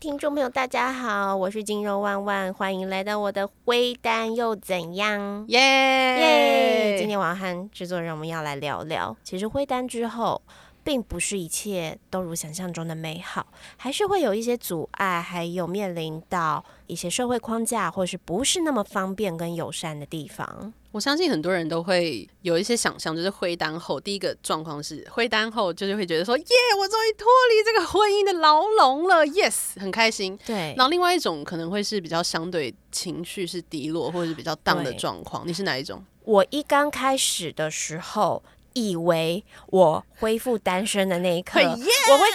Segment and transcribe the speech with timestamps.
[0.00, 5.44] 听众朋友，大家好，我是金肉万万，欢迎来到我的灰单又怎样？
[5.48, 6.96] 耶耶！
[6.96, 10.40] 今天我要和制作人我们要来聊聊，其实灰单之后，
[10.84, 13.44] 并不是一切都如想象中的美好，
[13.76, 20.72] 还是会有一些阻碍，还有面临到一些社会框架，或是不是那么方便跟友善的地方。
[20.90, 26.44] 我相信很多人都会有一些想象，就是灰单后第一个状况是灰单后，就是会觉得说，耶，
[26.78, 30.38] 我终于脱离这个婚姻的牢笼了，yes，很开心。
[30.46, 36.04] 对，然后另外一种可能会是比较相对情绪是低落或者是比较荡的状况，你是哪一种？
[36.24, 38.42] 我一刚开始的时候。
[38.74, 42.28] 以为我恢复单身的那一刻，我会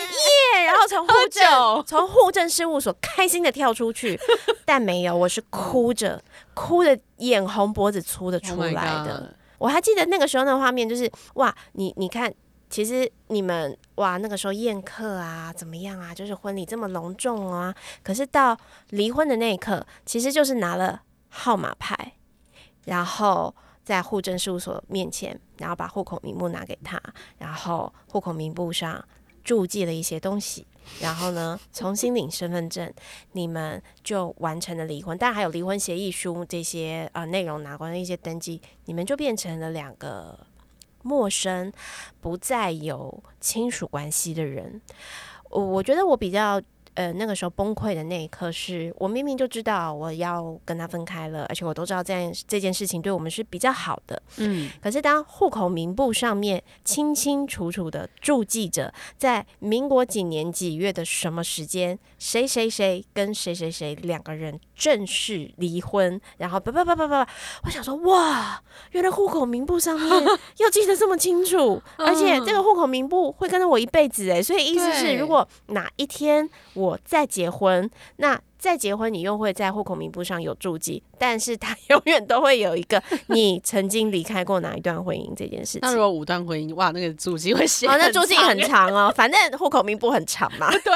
[0.55, 4.19] 耶，然后从户政从户政事务所开心的跳出去，
[4.65, 6.21] 但没有，我是哭着
[6.53, 9.35] 哭的眼红脖子粗的出来的。
[9.57, 12.33] 我还记得那个时候的画面，就是哇，你你看，
[12.69, 18.57] 其实你们哇那个时候宴客啊怎么样啊，就是婚礼这么隆重啊，可是到
[18.89, 22.13] 离婚的那一刻，其实就是拿了号码牌，
[22.85, 23.55] 然后。
[23.83, 27.01] 在户政事务所面前，然后把户口名簿拿给他，
[27.37, 29.03] 然后户口名簿上
[29.43, 30.65] 注记了一些东西，
[31.01, 32.91] 然后呢重新领身份证，
[33.33, 35.17] 你们就完成了离婚。
[35.17, 40.39] 但还有离婚协议书这些呃内容拿过来一些登记，你们就变成了两个
[41.01, 41.71] 陌生、
[42.21, 44.81] 不再有亲属关系的人。
[45.49, 46.61] 我我觉得我比较。
[46.95, 54.21] 呃，那个时候崩溃的那一刻，是我明明就知道我要跟他分开了，而且我都知道这件这件事情对我们是比较好的。
[54.37, 67.27] 嗯，可是当户口名簿上面清清楚楚的注记着，在民国几年几月的什么时间，谁谁谁跟谁谁谁两个人正式离婚，然后叭叭叭叭叭，
[67.63, 68.61] 我想说哇，
[68.91, 70.09] 原来户口名簿上面
[70.59, 76.47] 要记得这么清楚，而且这个户口名簿会跟着我一辈子哎，所以意思是如果哪一天。
[76.82, 78.39] 我我再结婚，那。
[78.63, 85.79] 再结婚，你又会在户口名簿上有注记，但是他 永远都会有一个 你曾经离开过哪一段婚姻这件事情。
[85.81, 90.71] 那如果五段婚姻，哇，那个注记会写，哦，那注记很长哦，反正户口名簿很长嘛。
[90.79, 90.93] 对。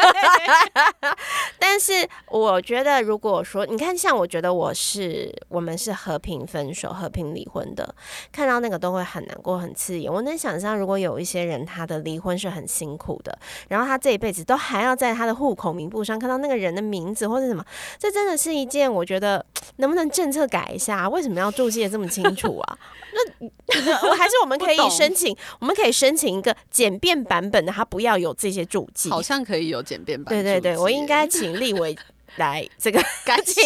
[1.60, 7.94] 但是我觉得，如果说你看，像我觉得我是我们是和平分手、和平离婚的，
[8.32, 10.10] 看到那个都会很难过、很刺眼。
[10.10, 17.57] 我能想象，如果有一些人他的离婚是很辛苦的，然后他这一辈子都还要在他的户口名簿上看到那个人的名字或者什么。
[17.98, 19.46] 这真的是一件，我觉得
[19.78, 21.08] 能不能政策改一下？
[21.10, 22.78] 为什么要注记的这么清楚啊？
[23.14, 23.48] 那
[24.10, 29.10] 我还是我们可以申请，我们可以申请一个简便版本的，它不要有这些注记。
[29.10, 30.34] 好像可以有简便版。
[30.34, 31.96] 对对对，我应该请立委
[32.36, 33.64] 来 这个 赶紧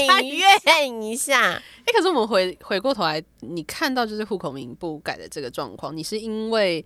[0.66, 1.52] 愿一下。
[1.52, 6.86] 哎，可是我们回回过头来，你看到就是户口名簿改的这个状况，你是因为？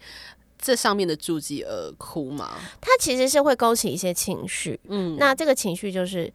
[0.57, 2.53] 这上面的注记而哭吗？
[2.81, 6.31] 它其实是会勾起一些情绪，嗯，那这个情绪就是，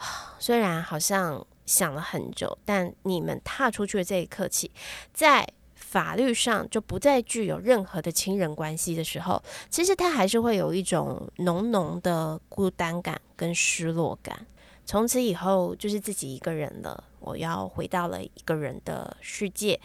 [0.38, 4.70] 虽然好像想了很久，但你们踏出去的这一刻起，
[5.12, 14.46] 在法律上就不再具有任何的亲人关系的时候，其实他还是会有一种浓浓的孤单感跟失落感。
[14.86, 19.80] 从此以后就是自己一个人了，我要回到了一个人的世界，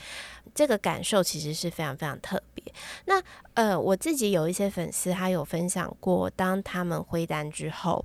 [0.56, 2.64] 这个感受其实是非常非常特别。
[3.06, 3.22] 那
[3.54, 8.04] 呃，我自己有一些粉丝，他有分享过，当他们回单之后，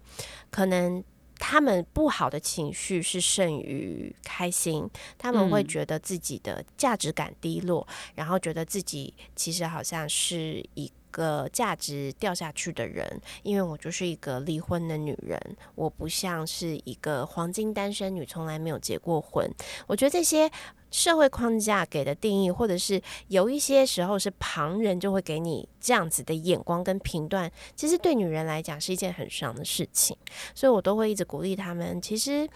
[0.50, 1.02] 可能
[1.40, 7.84] 他们不好的情绪是胜于开心，他们会觉得自己的价值感低落，
[8.14, 10.92] 然后觉得自己其实好像是一。
[11.10, 15.40] 个价值掉下去的人，因为我就是一个离婚的女人，
[15.74, 19.48] 我不像是一个黄金单身女，从来没有结过婚。
[19.86, 20.50] 我觉得这些
[20.90, 30.16] 社会框架给的定义，或者是有一些时候是旁人就会给你这样子的眼光跟评断，其实对女人来讲是一件很伤的事情。
[30.54, 32.48] 所以我都会一直鼓励他们，其实。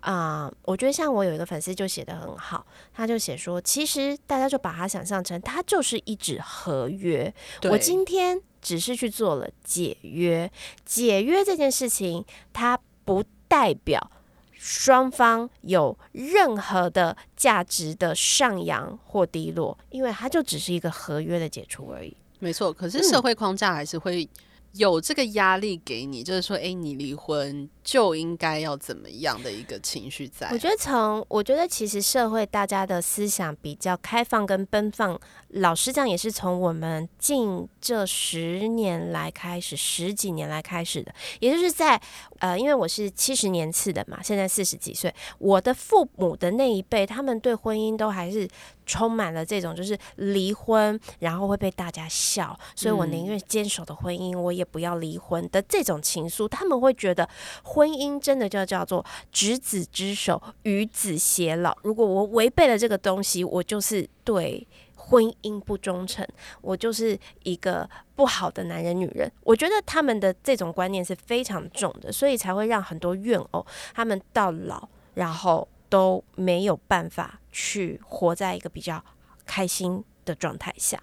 [0.00, 2.64] 啊，我觉得像我有一个粉丝就写的很好，
[2.94, 7.32] 他就写说，其实大家就把它想象成，它就是一纸合约。
[7.64, 10.50] 我今天只是去做了解约，
[10.84, 14.10] 解约这件事情，它不代表
[14.52, 22.16] 双方有任何的价值的上扬或低落，因为它就只是一个合约的解除而已。
[22.38, 24.28] 没错，可是社会框架还是会。
[24.76, 30.48] 有这个压力给你，就是说，哎，你离婚就应该要怎么样的一个情绪在？
[30.50, 35.18] 我觉得从，我觉得其实社会大家的思想比较开放跟奔放，
[35.48, 42.00] 老实讲也是从我们近这十年来开始，十几年来开始的，也就是在
[42.38, 48.48] 呃，因为我是七十年次的嘛，现在四十几岁，我的父母的那一辈，他们对婚姻都还是。
[48.86, 56.46] 充满了这种就是离婚，然后会被大家笑，所以我宁愿坚守的婚姻，我也不要离婚的这种情愫。
[56.48, 57.28] 他们会觉得
[57.64, 61.76] 婚姻真的就叫做执子之手，与子偕老。
[61.82, 66.26] 如果我违背了这个东西，我就是对婚姻不忠诚，
[66.62, 69.30] 我就是一个不好的男人、女人。
[69.42, 75.66] 我觉得他们的这种观念是非常重的，所以才会让很多怨偶他们到老，然后。
[75.96, 79.02] 都没有办法去活在一个比较
[79.46, 81.02] 开心的状态下。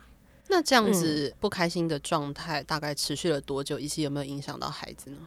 [0.50, 3.80] 那这样子不开心的状态大概持续了多久？
[3.80, 5.18] 以及有没有影响到孩子呢？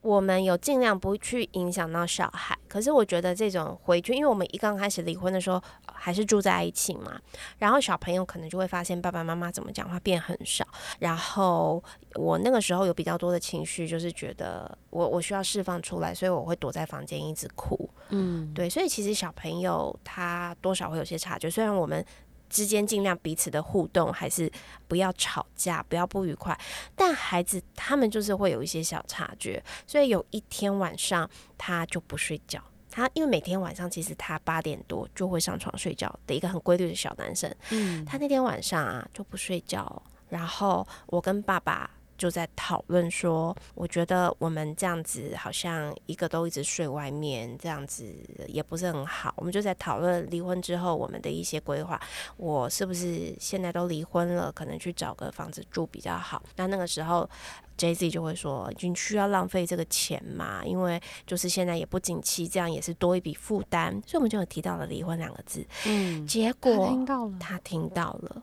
[0.00, 5.60] 我们有尽量不去影响到小孩，可是我觉得这种回去，因为我们一刚开始离婚的时候
[5.92, 7.20] 还是住在一起嘛，
[7.58, 10.66] 然后小朋友可能就会发现爸爸妈妈怎么讲话变很少，
[11.00, 11.82] 然后
[12.14, 22.04] 我那个时候有比较多的情绪，就是觉得我我需要释放出来，所以我会躲在房间一直哭，嗯，对，所以其实小朋友他多少会有些察觉，虽然我们。
[22.48, 24.50] 之间尽量彼此的互动，还是
[24.86, 26.58] 不要吵架，不要不愉快。
[26.94, 32.62] 但孩子他们就是会有一些小察觉，所以有一天晚上他就不睡觉。
[32.90, 37.54] 他因为每天晚上其实他八点多就会上床睡觉的一个很规律的小男生。
[37.70, 41.90] 嗯，他那天晚上啊就不睡觉，然后我跟爸爸。
[42.18, 48.12] 就在讨论说，我觉得我们这样子好像一个都一直睡外面，这样子
[48.48, 49.32] 也不是很好。
[49.36, 51.98] 我们就在讨论离婚之后我们的一些规划。
[52.36, 56.42] 我是不是现在都离婚了，可能去找个房子住比较好？
[56.56, 57.28] 那那个时候
[57.76, 60.64] ，J Z 就会说，你需要浪费这个钱嘛？
[60.64, 63.92] 因为就是现在也不景气，这样也是多一笔负担。
[64.04, 65.64] 所以我们就有提到了离婚两个字。
[65.86, 68.42] 嗯，结果听到了，他听到了。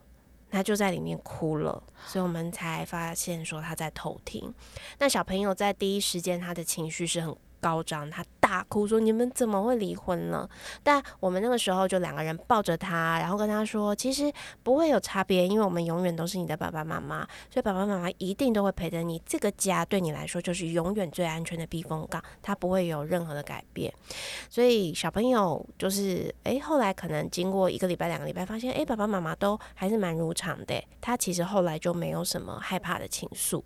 [0.56, 4.54] 他就在里面哭了，所以我们才发现说他在偷听。
[5.00, 7.36] 那小朋友在第一时间，他的情绪是很。
[7.62, 10.48] 高涨，他大哭说：“你们怎么会离婚了？”
[10.84, 14.32] 但我们那个时候就两个人抱着他，然后跟他说：“其实
[14.62, 19.20] 不会有差别，因为我们永远都是你的爸爸妈妈，所以爸爸妈妈一定都会陪着你。
[19.26, 23.92] 这个家对你来说就是永远最安全的避风港，它不会有任何的改变。”
[24.48, 30.80] 所以小朋友就是，诶，后来可能经过一个礼拜、两个礼拜，发现，诶，爸爸妈妈都还是蛮如常的。
[31.02, 33.64] 他其实后来就没有什么害怕的情愫。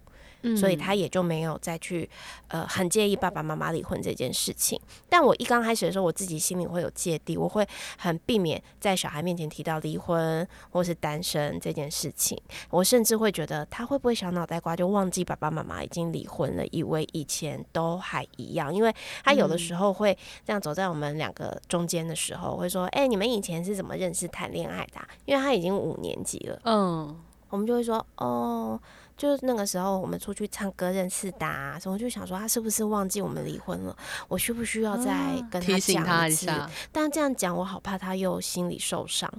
[0.56, 2.10] 所以他也就没有再去，
[2.48, 4.69] 呃，很介意爸爸妈妈离婚这件事情。
[5.08, 7.66] 但我一刚开始的时候，我自己心里会有芥蒂，我会
[7.98, 12.38] 很避免在小孩面前提到离婚或是单身这件事情。
[12.70, 18.74] 我甚至会觉得他会不会小脑袋瓜就忘记爸爸妈妈已经离婚了，以为以前都还一样。
[18.74, 18.94] 因为
[19.24, 26.60] 他有的时候会这样走在我们两个中间的时候，会说：“哎，你们以前是怎么认识、谈恋爱的？”因为他已经五年级了。
[26.66, 27.18] 嗯，
[27.50, 28.80] 我们就会说：“哦。”
[29.20, 33.94] 就是那个时候，我们出去唱歌认识的，所以我就想说，他是不是忘记我们离婚了？
[34.30, 36.50] 我需不需要再跟他讲一次？
[36.90, 39.30] 但这样讲，我好怕他又心里受伤。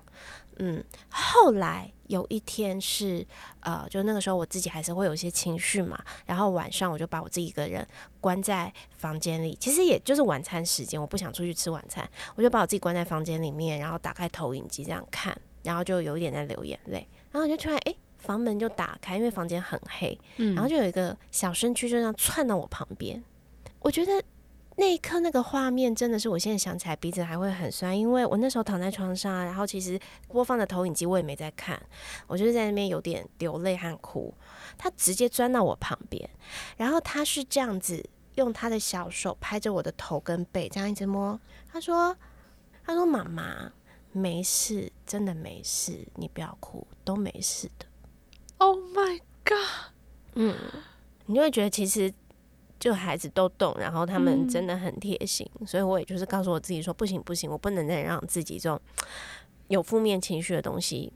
[0.58, 3.26] 嗯，后来有一天是，
[3.60, 7.86] 呃，就那个时候我自己还是会有一些情绪嘛，然后晚上我就把我自己一个人
[8.20, 17.94] 关在房间里，其实也就是晚餐时间，我不想出去吃晚餐，我就把我自己关在房间里面，然后打开投影机这样看，然后就有一点在流眼泪，然后就突然哎。
[18.20, 23.22] 房门就打开，因为房间很黑，然后就有一个小身躯就这样窜到我旁边。
[23.80, 24.22] 我觉得
[24.76, 29.98] 那一刻那个画面真的是，我现在想起来鼻子还会很酸，因为我那时候躺在床上，然后其实
[30.28, 31.80] 播放的投影机我也没在看，
[32.26, 34.32] 我就是在那边有点流泪和哭。
[34.78, 36.28] 他直接钻到我旁边，
[36.76, 41.38] 然后他是这样子用他的小手拍着我的头跟背，这样一直摸。
[41.72, 42.16] 他说
[42.84, 43.72] ：“他说妈妈
[44.12, 47.86] 没事，真的没事，你不要哭，都没事的。”
[48.60, 49.92] Oh my god！
[50.34, 50.54] 嗯，
[51.24, 52.12] 你就会觉得其实
[52.78, 58.78] 就孩子都懂，然后他们真的很贴心，所以我也就是告诉我自己说，不行不行，我不能再让自己这种
[59.68, 61.10] 有负面情绪的东西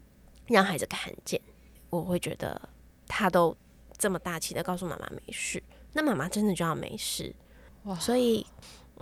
[0.47, 1.41] 让孩子看见。
[1.91, 2.61] 我会觉得
[3.07, 3.55] 他都
[3.99, 7.35] 这么大气的告诉妈妈没事，那妈妈真的就要没事
[7.85, 7.95] 哇！
[7.97, 8.47] 所以。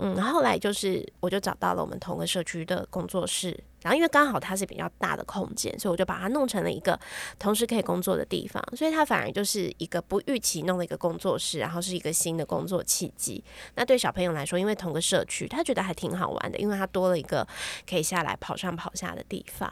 [0.05, 6.99] 嗯，后来就是我就找到了我们同个社区的工作室，然后因为刚好它是比较大的空间，所以我就把它弄成了一个
[7.39, 13.45] 同时可以工作的地方，所以它反而就是一个不预期弄的一个工作室，然后是一个新的工作契机。
[13.77, 17.47] 那对小朋友来说，因为同个社区，他觉得还挺好玩的，因为他多了一个
[17.89, 19.71] 可以下来跑上跑下的地方。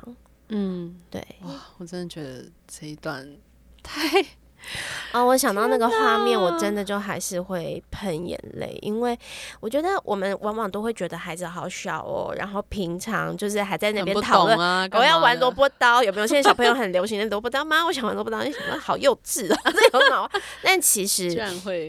[0.51, 3.37] 嗯，对，哇，我真的觉得这一段
[3.83, 4.25] 太。
[5.13, 9.19] 啊，我想到那个画面，我真的就还是会喷眼泪，因为
[9.61, 16.27] 我觉得我们往往都会觉得孩子好小哦，然后平常就是还在那边讨论啊，我要玩萝卜刀，有没有？
[16.27, 17.85] 现在小朋友很流行的 萝卜刀吗？
[17.85, 20.31] 我想玩萝卜刀，你什么好幼稚啊， 这有脑？
[20.63, 21.35] 但其实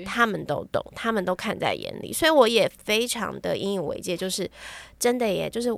[0.05, 4.49] 他们都懂，他们都看在眼里，所以我也非常的引以为戒，就是
[4.97, 5.69] 真的耶，就是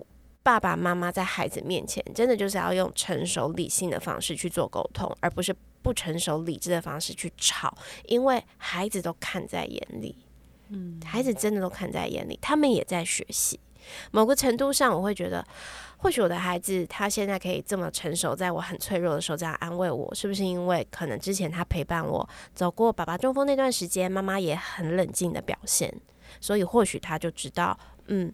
[0.44, 10.16] 爸爸妈妈在孩子面前，真的就是要用成熟理性的方式去做沟通，而不是不成熟理智的方式去吵，因为孩子都看在眼里，
[10.70, 13.60] 嗯，孩子真的都看在眼里，他们也在学习。
[14.12, 15.46] 某个程度上，我会觉得，
[15.98, 25.94] 或许我的孩子他现在可以这么成熟，在我很脆弱的时候这样安慰我，是不是因为可能之前他陪伴我走过爸爸中风那段时间，妈妈也很冷静的表现，
[26.40, 28.34] 所以或许他就知道，嗯。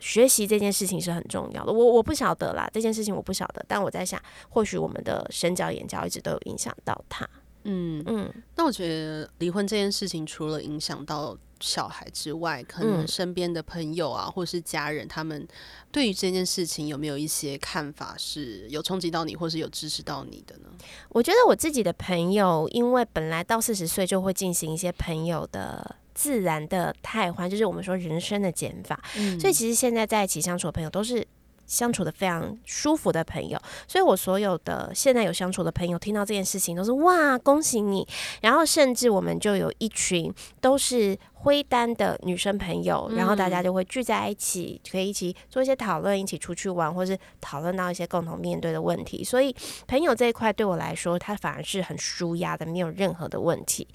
[0.00, 7.28] 学习这件事情是很重要的，我我不晓得啦，这件事情我不晓得，但我在想，或许我们的身教言教一直都有影响到他。
[7.64, 15.46] 嗯嗯，那我觉得离婚这件事情，除了影响到小孩之外，可能身边的朋友啊，或是家人，他们
[15.92, 20.70] 对于这件事情有没有一些看法，是有冲击到你，或是有支持到你的呢？
[21.10, 25.96] 我觉得我自己的朋友，因为本来到四十岁就会进行一些朋友的。
[26.14, 29.00] 自然的太欢，就是我们说人生的减法。
[29.38, 31.26] 所以其实现在在一起相处的朋友都是
[31.70, 33.58] 相处的非常舒服的朋友。
[33.86, 38.06] 所以我所有的现在有相处的朋友，听到这件事情都是哇，恭喜你！
[38.42, 41.16] 然后甚至我们就有一群都是。
[41.42, 49.24] 灰单的女生朋友，然后大家就会聚在一起，可以一起做一些讨论，一起出去玩，或是讨论到一些共同面对的问题。
[49.24, 49.56] 所以
[49.88, 53.88] 朋友这一块对我来说，它反而是很舒压的，没有任何的问题。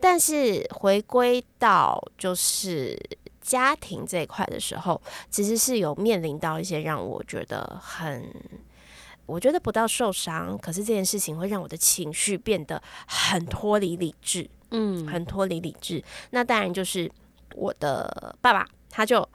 [0.00, 2.98] 但是回归到就是
[3.46, 5.00] 家庭这一块的时候，
[5.30, 8.28] 其实是有面临到一些让我觉得很，
[9.24, 14.50] 我觉得不到受伤，可是这件事情会让我的情绪变得很脱离理智。
[14.72, 16.02] 嗯，很脱离理智。
[16.30, 17.08] 那当然就是
[17.54, 19.26] 我的爸爸，他就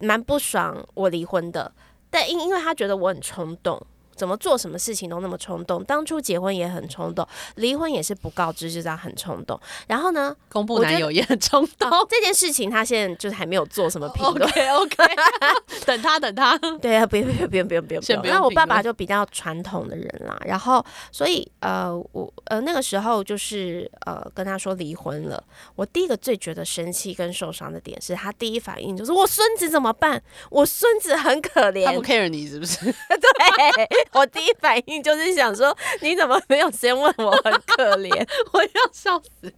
[0.00, 1.72] 蛮不爽我离婚的，
[2.10, 3.80] 但因因为他觉得我很冲动。
[4.18, 9.58] 怎么做什么事情都那么冲动，当初结婚也很冲动，离婚也是不告知就这样很冲动。
[9.86, 11.88] 然后呢，公布男友也很冲动。
[12.10, 14.42] 这件事情他现在就是还没有做什么 评论。
[14.42, 14.96] OK OK，
[15.86, 16.58] 等他等他。
[16.82, 18.02] 对啊，不用不用不用不用不用。
[18.24, 25.42] 因为我爸爸就比较传统的人啦，然后所以呃我呃那个时候就是呃跟他说离婚了，
[25.76, 30.20] 我第一个最觉得生气跟受伤的点是他第一反应就是我孙子怎么办？
[30.50, 31.84] 我孙子很可怜。
[31.84, 32.84] 他不 care 你是不是？
[32.86, 33.88] 对。
[34.12, 38.28] 我第一反应就是想说，你怎么没有先问我很可怜？
[38.52, 39.52] 我要笑死。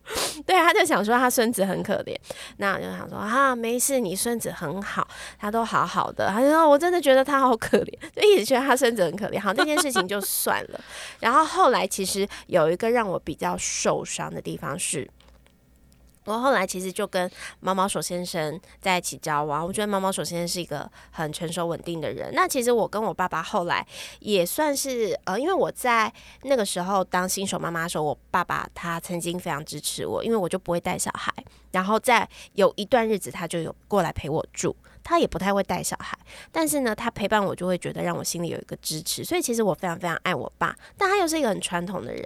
[0.47, 2.17] 对，他就想说他孙子很可怜，
[2.59, 5.07] 那我就想说啊，没事，你孙子很好，
[5.39, 6.29] 他都好好的。
[6.29, 9.41] 他就说我真的觉得他好可怜，就一直觉得他孙子很可怜。
[9.41, 10.81] 好，这件事情就算了。
[11.21, 15.09] 然后后来其实有一个让我比较受伤的地方是。
[16.25, 22.31] 我后来其实就跟毛毛手先生在一起交往，我觉得毛毛手先生是一个很成熟稳定的人。
[22.35, 23.87] 那其实我跟我爸爸后来
[24.21, 26.13] 也算是呃，因为我在
[26.43, 31.33] 那个时候当新手妈妈的时候，我爸爸他曾经非常支持我，因为我就不会带小孩，
[31.73, 34.77] 然后在有一段日子他就有过来陪我住。
[35.11, 36.17] 他也不太会带小孩，
[36.53, 42.25] 但是呢，他陪伴我就会觉得让我心里有一个支持，所以其实我非常非常爱我爸，但他又是一个很传统的人，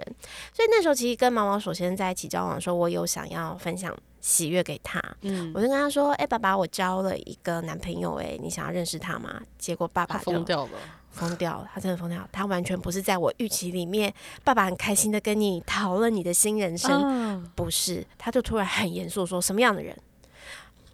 [0.53, 9.41] 所以那时候其实跟毛毛首先在一起交往的时候，我有想要分享喜悦给他，嗯，我就跟他说，哎，爸爸，我交了一个男朋友，哎，你想要认识他吗？
[9.57, 14.13] 结果爸爸疯掉了，疯掉了，他真的疯掉，他完全不是在我预期里面，
[14.43, 19.97] 爸爸很开心的跟你讨论你的新人生，不是，他就突然很严肃说，什么样的人？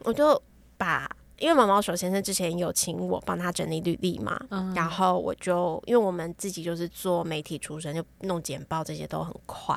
[0.04, 0.42] 我就
[0.78, 1.06] 把。
[1.42, 4.40] 因为毛毛手先生之前有请我帮他整理履历嘛，
[4.76, 9.76] 然后我就因为我们自己就是做媒体出身，就弄简报这些都很快，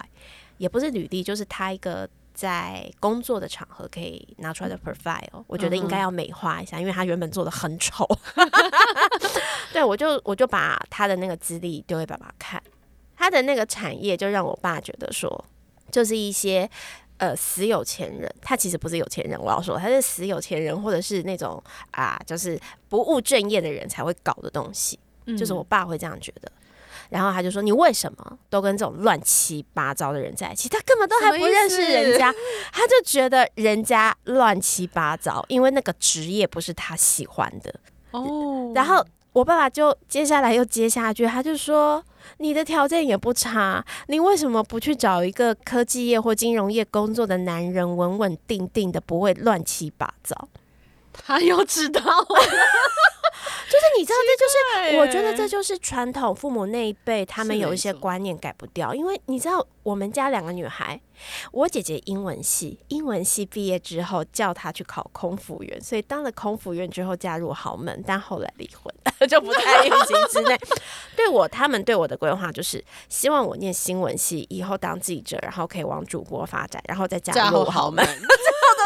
[0.58, 8.06] 也不是履历，就是他一个在工作的场合可以拿出来的 profile，我觉得应该要美化一下，因为他原本做的很丑。
[9.72, 12.62] 对，我就我就把他的那个资历丢给爸爸看，
[13.16, 15.44] 他的那个产业就让我爸觉得说，
[15.90, 16.70] 就是一些。
[17.18, 24.98] 呃，死有钱人，他其实不是有钱人，我要说他是死有钱人，或者是那种啊，就是不务正业的人才会搞的东西，
[25.38, 26.50] 就是我爸会这样觉得。
[27.10, 30.68] 然后他就说：“你为什么都跟这种乱七八糟的人在一起？
[30.68, 32.34] 他根本都还不认识人家，
[32.72, 37.72] 他就觉得人家乱七八糟，因为那个职业不是他喜欢的。”
[38.10, 42.02] 哦，然后我爸爸就接下来又接下去，他就说。
[42.38, 50.48] 你的条件也不差，你为什么不去找一个科技业或金融业工作的男人，稳稳定定的，不会乱七八糟？
[51.26, 52.26] 他又知道了。
[53.66, 58.94] 就是你知道，这就是我觉得这就是传统父母那一辈，他们有一些观念改不掉。
[58.94, 61.00] 因为你知道，我们家两个女孩，
[61.50, 68.94] 我姐姐英文系，英文系毕业之后叫她去考空服员，所以当了空服员之后嫁入豪门，但后来离婚，
[69.28, 70.56] 就不在预期之内。
[71.16, 78.06] 对我，他们对我的规划就是希望我念新闻系，以后当记者，然后可以往主播发展，然后再嫁入豪门。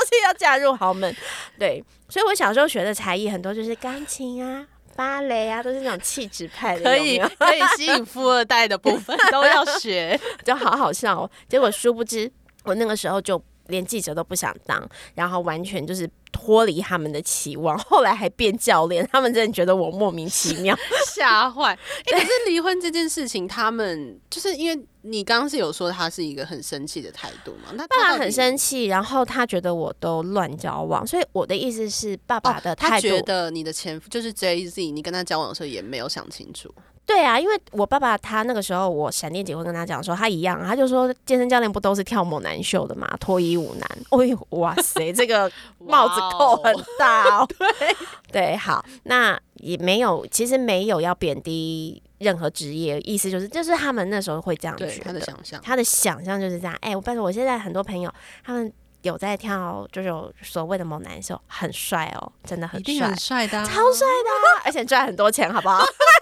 [0.09, 1.15] 是 要嫁入豪门。
[1.59, 4.67] 对，所以我小时候学的才艺很多就是钢琴啊。
[4.97, 11.31] 芭蕾啊，都是那种气质派的，可以可以吸引富二代的部分都要 学，就好好笑哦。
[11.49, 12.29] 结果殊不知，
[12.65, 13.41] 我那个时候就。
[13.69, 14.83] 连记者都不想当，
[15.15, 17.79] 然后完全就是脱离他们的期望。
[17.89, 20.77] 后来还变教练，他们真的觉得我莫名其妙，
[21.15, 21.79] 吓坏。
[22.05, 27.73] 可是离婚这件事情，他们就是因为你刚刚是有说他是一个很生气的态度嘛？
[27.75, 36.73] 那爸爸很生气，然后他觉得我都乱交往，所以我的意思是，爸爸的态度，他觉得你的前夫就是 J Z，你跟他交往的时候也没有想清楚。
[37.09, 43.89] 对啊，因为我爸爸他那个时候，我闪电结婚跟他讲说，他一样，他就说健身教练不都是跳猛男秀的嘛，脱衣舞男。
[44.11, 45.51] 哎呦，哇塞，这个
[45.81, 47.49] 帽子扣很大哦。
[47.59, 47.97] 对
[48.31, 56.77] 对，好，那也没有，其实没有要贬低任何职业，意思就是，就是他们那时候会这样觉得，他的想象，他的想象就是这样。
[56.83, 58.13] 哎，我拜托，我现在很多朋友
[58.45, 58.71] 他们。
[59.03, 65.79] 有在跳，就是有所谓的猛男秀，很帅哦，真的很帅，很帅的，超帅的，而且赚很多钱，好不好？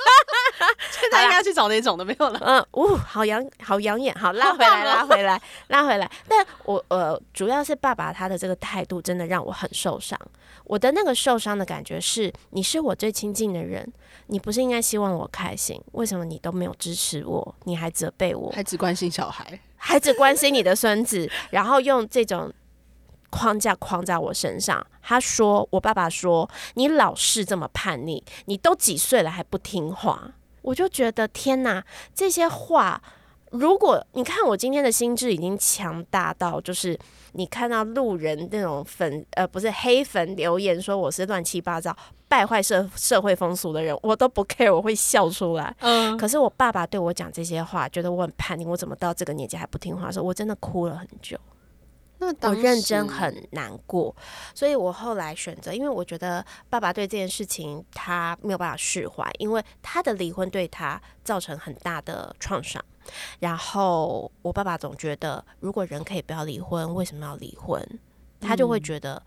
[0.91, 2.41] 现在应该去找那种的没有了。
[2.43, 6.11] 嗯，呜，好养，好养眼，好拉回来，拉回来，拉回来。
[6.29, 10.19] 但我呃，主要是爸爸他的这个态度真的让我很受伤。
[10.65, 13.91] 我的那个受伤的感觉是，你是我最亲近的人，
[14.27, 15.81] 你不是应该希望我开心？
[15.93, 17.55] 为什么你都没有支持我？
[17.65, 18.51] 你还责备我？
[18.53, 22.53] 还只关心小孩，还只关心你的孙子，然后用这种。
[23.29, 30.31] 框架框在我身上，他说：“我爸爸说你老是这么叛逆，你都几岁了还不听话。”
[30.67, 31.83] 我就觉得天哪，
[32.13, 33.01] 这些话，
[33.53, 36.99] 如果你看我今天的心智已经强大到，就是
[37.35, 41.97] 你看到路人那种粉呃不是黑粉留言说我是乱七八糟、
[42.29, 45.73] 败坏社社会风俗的人，我都不 care，我会笑出来。
[45.79, 51.39] 嗯，可是我爸爸对我讲这些话，觉得我很叛逆，我怎么到这个年纪还不听话的时候，我真的哭了很久。
[52.19, 54.15] 那我认真很难过，
[54.55, 62.83] 所以我后来选择，因为我觉得爸爸对这件事情他没有办法释怀，因为他的离婚对他造成很大的创伤。
[63.41, 67.87] 然后我爸爸总觉得，如果人可以不要离婚，为什么要离婚？
[68.41, 69.23] 他就会觉得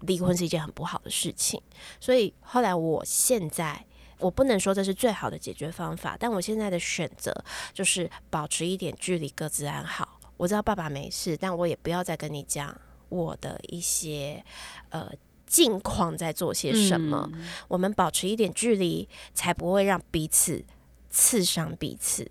[0.00, 1.60] 离婚是一件很不好的事情。
[2.00, 3.86] 所以后来，我现在
[4.18, 7.32] 我不能说这是最好的解决方法，但我现在的选择
[7.72, 10.15] 就是保持一点距离，各自安好。
[10.36, 14.44] 我知道爸爸没事，但我也不要再跟你讲我的一些
[14.90, 15.10] 呃
[15.46, 17.30] 近况在做些什么。
[17.68, 20.64] 我们保持一点距离，才不会让彼此
[21.08, 22.30] 刺伤彼此。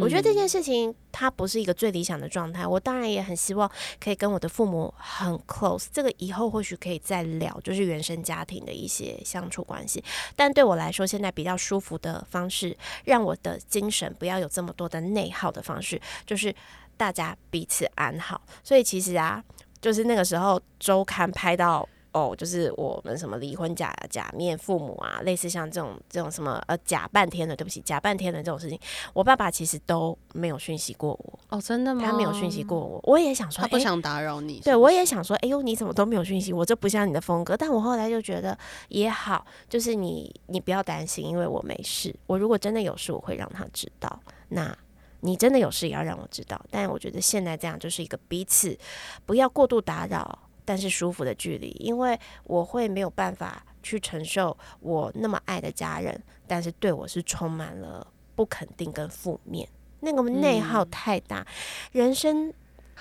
[0.00, 2.66] 我觉得这件事情它不是一个最理想的状态。
[2.66, 3.70] 我当然也很希望
[4.00, 10.02] 可以跟我的父母很 close，这个以后或许可以再聊，就是原生家庭的一些相处关系。
[10.34, 16.54] 但对我来说，现在比较舒服的方式，让我的精神不要有这么多的内耗的方式，就是。
[16.96, 19.42] 大家彼此安好，所以其实啊，
[19.80, 28.80] 就是那个时候周刊拍到哦，就是我们什么离婚假假面父母啊，类似像这种这种什么呃假半天的，对不起，假半天的这种事情，
[29.12, 32.02] 我爸爸其实都没有讯息过我哦，真的吗？
[32.02, 37.54] 他没有讯息过我，我也想说他不想打扰你，对我也想说，哎呦，你怎么都没有讯息我，这不像你的风格。
[37.54, 38.56] 但我后来就觉得
[38.88, 44.18] 也好，就是你你不要担心，因为我没事，我如果真的有事，我会让他知道。
[44.48, 44.74] 那。
[45.20, 48.76] 你真的有事也要让我知道，但我觉得现在这样就是一个彼此
[49.24, 59.68] 不要过度打扰，但是舒服的距离，因为我会没有办法去承受我那么爱的家人，但是对我是充满了不肯定跟负面，
[60.00, 61.46] 那个内耗太大，
[61.92, 62.52] 人生。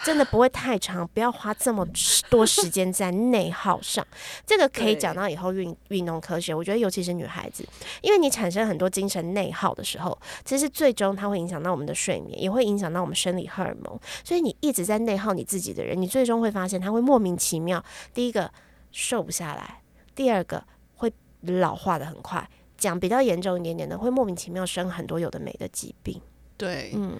[0.04, 1.88] 真的不会太长，不要花这么
[2.30, 4.06] 多时间在内耗上。
[4.46, 6.54] 这个可以讲到以后运运动科学。
[6.54, 7.66] 我觉得尤其是女孩子，
[8.02, 14.00] 因为你产生很多精神内耗的时候，其实最终它会影响到我们的睡眠，也会影响到我们生理荷尔蒙。
[14.24, 17.84] 所以你一直在内耗你自己的人，你最终会发现他会莫名其妙。
[18.14, 18.52] 第一个
[18.92, 19.82] 瘦不下来，
[20.14, 20.64] 第二个
[20.96, 22.48] 会老化的很快。
[22.78, 26.22] 讲比较严重一点点的，会莫名其妙生很多有的没的疾病。
[26.58, 27.18] 对，嗯。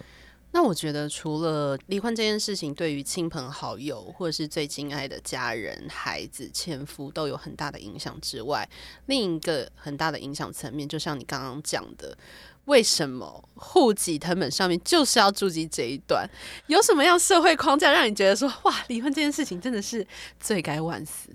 [0.52, 8.68] 那我觉得，除了离婚这件事情，对于亲朋好友或者是最亲爱的家人、孩子、前夫都有很大的影响之外，
[9.08, 12.18] 另一个很大的影响层面，就像你刚刚讲的，
[12.66, 16.26] 为什么户籍成本上面就是要注记这一段？
[16.68, 20.08] 有什么样社会框架让你觉得说，哇，离婚这件事情真的是
[20.40, 21.30] 罪该万死？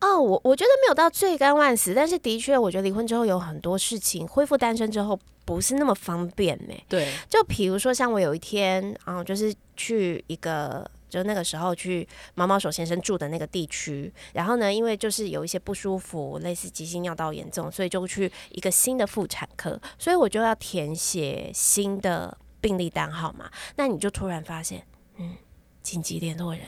[0.00, 5.18] 哦，我我觉得没有到罪该万死，但是的确，我觉得离婚之后有很多事情，恢复单身之后
[5.54, 6.74] 不是那么方便呢。
[6.88, 23.50] 对，就比如说像我有一天啊，就是去一个，就那个时候去毛毛手先生住的那个地区，然后呢，因为就是有一些不舒服，类似急性尿道严重，所以就去一个新的妇产科，所以我就要填写新的病历单号嘛。
[23.76, 24.86] 那你就突然发现，
[25.16, 25.34] 嗯，
[25.82, 26.62] 紧急联络人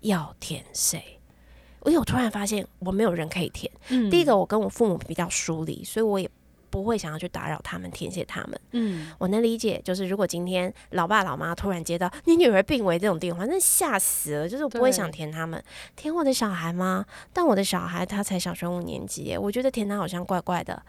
[0.00, 1.02] 要填谁？
[1.84, 3.72] 因为我突然发现我没有人可以填。
[4.10, 6.28] 第一个，我跟我父母比较疏离，所以我也
[6.70, 8.60] 不会想要去打扰他们，填写他们。
[8.72, 15.62] 嗯，我能理解，就是如果今天老爸老妈突然接到你女儿病危这种电话，那吓死了，就是我不会想填他们，
[15.96, 17.04] 填我的小孩吗？
[17.32, 20.82] 但我的小孩他才小学五年级，我觉得填他好像怪怪的。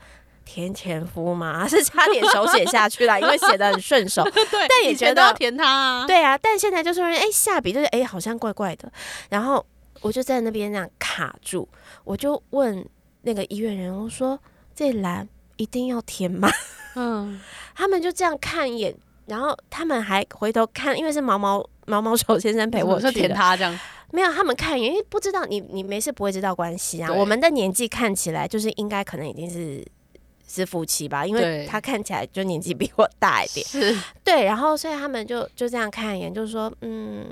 [0.46, 4.24] 填前夫嘛，是差点手写下去了，因为写的很顺手。
[4.34, 6.04] 对，但也觉得要填他。
[6.08, 8.92] 对啊，但现在就是哎下笔就是哎好像怪怪的，
[9.30, 9.63] 然后
[10.02, 11.70] 我就在那边那样卡住，
[12.04, 12.84] 我就问
[13.22, 14.39] 那个医院人，我说
[14.74, 16.50] 这栏一定要填吗？
[16.95, 17.39] 嗯，
[17.76, 18.95] 他们就这样看一眼，
[19.28, 23.80] 然后他们还回头看，因为是毛毛毛毛手先生陪我去填他这样。
[24.12, 27.13] 没有，他们看一眼，因为不知道你你没事不会知道关系啊。
[27.13, 29.86] 我们的年纪看起来就是应该可能已经是。
[30.50, 33.96] 是夫妻吧，因为他看起来就年纪比我大一点，是。
[34.26, 37.26] 对，然后所以他们就就这样看一眼，就是说，嗯，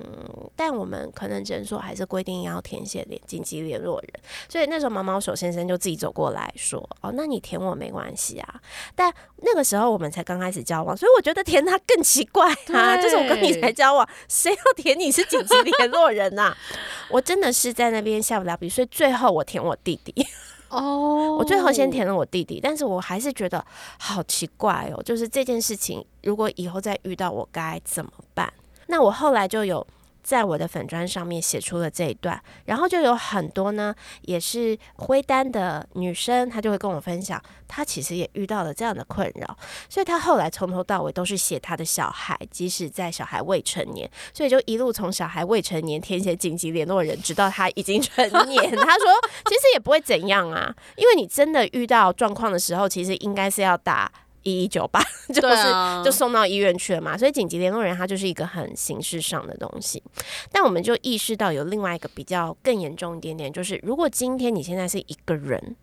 [0.56, 4.14] 但我们可能诊所还是规定要填写联紧急联络人，
[4.48, 8.62] 所以那时候毛毛手先生就自己走过来说，哦，那你填我没关系啊，
[8.96, 16.56] 但那个时候我们才刚开始交往，所以我觉得填他更奇怪啊，就是我跟你才交往，谁要填你是紧急联络人呐？
[17.10, 20.26] 我真的是在那边下不了笔，所以最后我填我弟弟。
[20.70, 23.66] 哦，我最后先填了我弟弟，但是我还是觉得
[24.00, 28.52] 好奇怪哦，就是这件事情，如果以后再遇到我该怎么办？
[28.88, 29.86] 那我后来就有。
[30.28, 48.76] 在我的粉砖上面写出了这一段，然后就有很多呢，也是灰单的女生，她就会跟我分享，她其实也遇到了这样的困扰，所以她后来从头到尾都是写她的小孩，即使在小孩未成年，所以就一路从小孩未成年填写紧急联络人，直到他已经 成年。
[48.76, 49.06] 她说，
[49.46, 54.12] 其实也不会怎样啊，因为你真的遇到状况的时候，其实应该是要打。
[54.48, 60.02] 一一九八就是就送到医院去了嘛，所以紧急联络人他就是一个很形式上的东西。
[60.52, 65.76] 但我们就意识到有另外一个比较更严重一点点，就是如果今天你现在是一个人，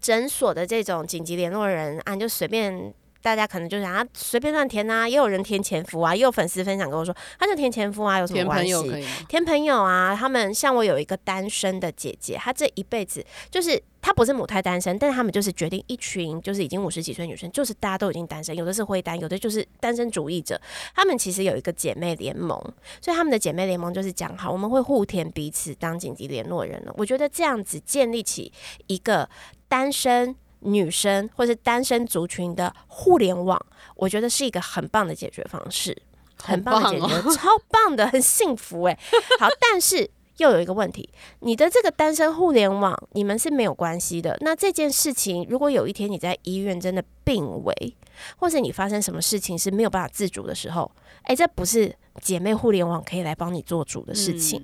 [0.00, 9.06] 诊所的这种紧急联络人啊，就随便大家可能就想啊随便乱填啊，也有人填前夫啊，也有粉丝分享跟我说，他就填前夫啊，有什么关系？
[9.28, 13.82] 填朋友啊，他们像我有一个单身的姐姐，她这一辈子就是。
[14.04, 20.60] 她不是母胎单身，但是他们就是决定一群就是已经五十几岁女生，就是大家都已经单身，有的是灰单，有的就是单身主义者。
[20.92, 22.58] 他们其实有一个姐妹联盟，
[23.00, 26.92] 所以他们的姐妹联盟就是讲好，我们会互填彼此当紧急联络人了。
[26.96, 28.52] 我觉得这样子建立起
[28.88, 29.30] 一个
[29.68, 33.60] 单身女生或是单身族群的互联网，
[33.96, 35.96] 我觉得是一个很棒的解决方式，
[36.36, 38.98] 很棒的解决， 超棒的，很幸福哎。
[39.38, 40.10] 好， 但是。
[40.38, 41.08] 又有一个问题，
[41.40, 44.36] 你的这个单身互联网，你们是没有关系的。
[44.40, 47.94] 那这件事情，如果有一天你在医院真的病危，
[48.38, 50.90] 或是你发生什么事情是没有办法自主的时候，
[51.24, 54.60] 哎，这不是姐妹互联网可以来帮你做主的事情。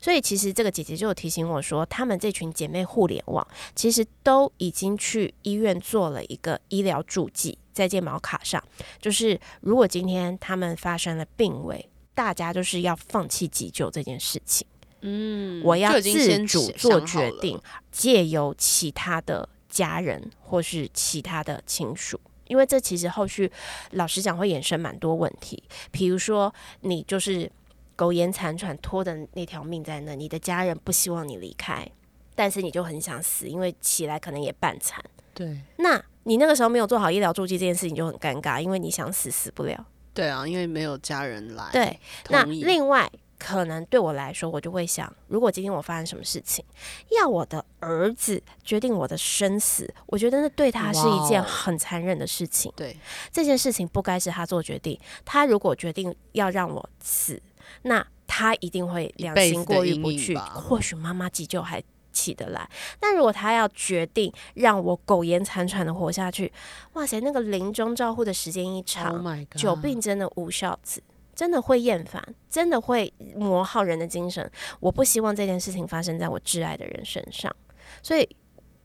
[0.00, 8.62] 所以，其实这个姐姐就有提醒我说，他们这群姐妹互联网其实都已经去医院做了一个医疗助记在健保卡上，
[9.00, 14.66] 就是如果今天他们发生了病危，大家就是要放弃急救这件事情。
[15.00, 17.60] 嗯，我要自主做决定，
[17.90, 22.20] 借由其他的家人或是其他的亲属，
[22.52, 23.50] 因为这其实后续
[23.92, 25.62] 老实讲会衍生蛮多问题。
[25.90, 27.50] 比如说，你就是
[27.96, 31.90] 苟延残喘拖的那条命在那，你的家人不希望你离开，
[32.34, 35.02] 但是你就很想死，因为起来可能也半残。
[35.32, 39.86] 对，那你那个时候没有做好医疗助记这件事情就很尴尬，因为你想死死不了。
[40.12, 41.70] 对啊，因为没有家人来。
[41.72, 43.10] 对，那另外。
[43.44, 46.64] 可能对我来说，我就会想，如果今天我发生什么事情，
[47.10, 52.72] 要我的儿子决定我的生死，我觉得那对他是一件很残忍的事情。
[52.76, 52.96] 对，
[53.32, 54.96] 这件事情不该是他做决定。
[55.24, 57.42] 他如果决定要让我死，
[57.82, 60.36] 那他一定会良心过意不去。
[60.36, 66.52] 或许妈妈急救还起得来，但如果他要决定让我苟延残喘的活下去，
[66.92, 69.20] 哇塞，那个临终照护的时间一长，
[69.56, 71.02] 久病真的无孝子。
[71.34, 74.50] 真的会厌烦，真的会磨耗人的精神。
[74.80, 77.54] 我不希望这件事情发生在我挚爱的人身上，
[78.02, 78.28] 所以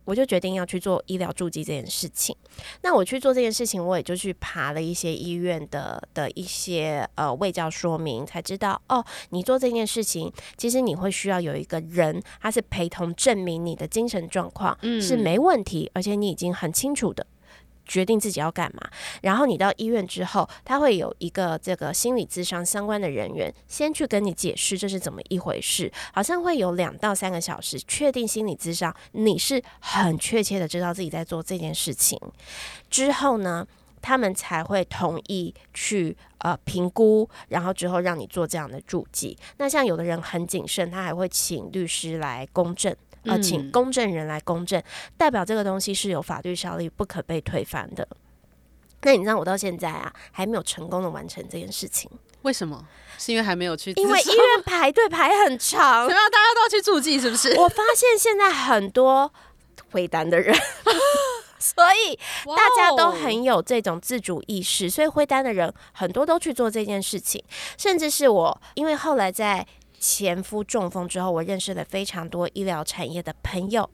[0.05, 2.33] 我就决定要去做医疗助记这件事情。
[2.81, 17.27] 那我去做这件事情，我也就去爬了一些医院的的一些呃卫教说明，才知道哦，你做这件事情，其实你会需要有一个人，他是陪同证明你的精神状况是没问题，而且你已经很清楚的。
[17.87, 18.89] 决定自己要干嘛，
[19.21, 32.19] 然后你到医院之后，他会有一个这个心理咨商相关的人员先去跟你解释这是怎么一回事，好像会有两到三个小时确定心理咨商，你是很确切的知道自己在做这件事情
[32.89, 33.65] 之后呢，
[34.01, 39.37] 他们才会同意去呃评估，然后之后让你做这样的注记。
[39.57, 42.95] 那像有的人很谨慎，他还会请律师来公证。
[43.27, 44.81] 呃，请公证人来公证，
[45.17, 48.07] 代表这个东西是有法律效力，不可被推翻的。
[49.03, 52.09] 那你知道我到现在啊，还没有成功的完成这件事情？
[52.41, 52.83] 为什么？
[53.17, 53.91] 是因为还没有去？
[53.95, 56.31] 因为医院排队排很长，怎么样？
[56.31, 57.53] 大家都要去注记，是不是？
[57.59, 59.31] 我发现现在很多
[59.91, 60.55] 回单的人，
[61.59, 67.43] 所以大家都很有这种自主意识，所以回单的人很多都去做这件事情，
[67.77, 69.65] 甚至是我，因为后来在。
[69.99, 73.89] 前夫中风之后，我认识了非常多医疗产业的朋友，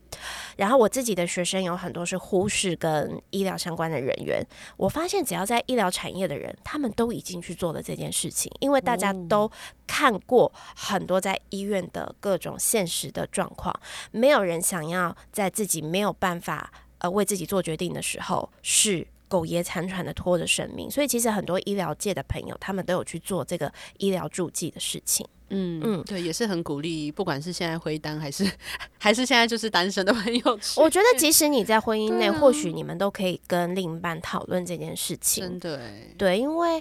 [0.56, 4.44] 然后我自己的学生有很多是护士跟医疗相关的人员。
[4.76, 9.50] 我发现，只要在医疗产业的人，他们都已经去做了这件事情，因为大家都
[9.86, 13.74] 看过很多在医院的各种现实的状况，
[14.10, 19.06] 没有人想要在自己没有办法呃为自己做决定的时候是。
[19.34, 25.26] 苟延残喘的拖着生命，所以其实很多医疗界的朋友，他们都有去做这个医疗助剂的事情。
[25.48, 28.48] 嗯嗯，对，也是很鼓励，不管是现在回单还是
[28.96, 30.58] 还是现在就是单身的朋友。
[30.76, 35.42] 我觉得，即使你在婚姻内，或许你们都可以跟另一半讨论这件事情。
[35.42, 35.80] 真的，
[36.16, 36.80] 对，因为。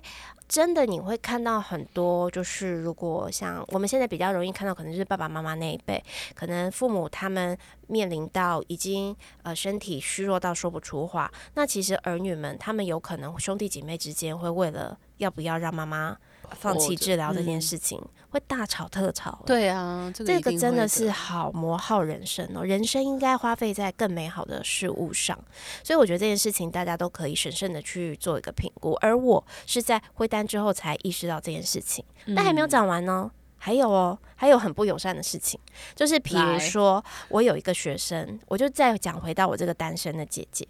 [0.53, 6.03] 真的你会看到很多，就是如果像我们现在比较容易看到，可能是爸爸妈妈那一辈，
[6.35, 16.15] 可能父母他们面临到已经呃身体虚弱到说不出话，那其实儿女们他们有可能兄弟姐妹之间会为了要不要让妈妈。
[16.53, 19.41] 放弃治疗这件事情会大吵特吵。
[19.45, 22.63] 对啊，这个真的是好磨耗人生哦。
[22.63, 25.37] 人生应该花费在更美好的事物上，
[25.83, 28.93] 所以我觉得这件事情大家都可以审慎的去做一个评估。
[29.01, 32.03] 而我是在会单之后才意识到这件事情，
[32.35, 33.29] 但还没有讲完呢。
[33.57, 35.59] 还有哦，还有很不友善的事情，
[35.95, 40.67] 就是比如说我有一个学生，我就再讲回到我这个单身的姐姐。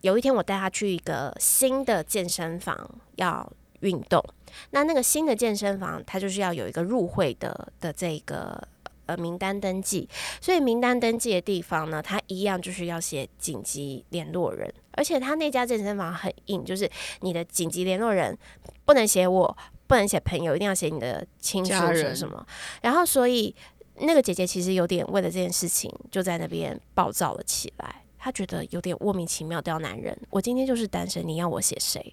[0.00, 3.52] 有一天我带她去一个新的健身房要。
[3.86, 4.22] 运动，
[4.70, 8.60] 那那个新的健身房，它就是要有一个入会的的这个
[9.06, 10.08] 呃名单登记，
[10.40, 18.36] 所以名单登记的地方呢，它一样就是要写紧急联络人，而且他那家健身房很硬，就是你的紧急联络人
[18.84, 22.44] 不能写我，不能写朋友，一定要写你的亲属什么什么。
[22.82, 23.54] 然后，所以
[24.00, 28.02] 那个姐姐其实有点为了这件事情，就在那边暴躁了起来。
[28.18, 32.12] 她觉得有点莫名其妙钓男人，我今天就是单身，你要我写谁？